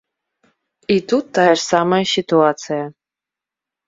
[0.93, 2.83] І тут тая ж самая сітуацыя.